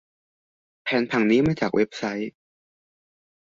[0.83, 2.31] แผนผังนี้มาจากเว็บไซต์